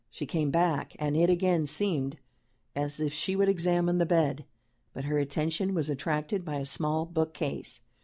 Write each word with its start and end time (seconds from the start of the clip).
She 0.09 0.25
came 0.25 0.49
back, 0.49 0.95
and 0.97 1.15
it 1.15 1.29
again 1.29 1.67
seemed 1.67 2.17
as 2.75 2.99
if 2.99 3.13
she 3.13 3.35
would 3.35 3.47
examine 3.49 3.99
the 3.99 4.05
bed, 4.07 4.45
but 4.93 5.03
her 5.05 5.19
attention 5.19 5.75
was 5.75 5.91
attracted 5.91 6.43
by 6.43 6.55
a 6.55 6.65
small 6.65 7.05
book 7.05 7.35
case. 7.35 7.81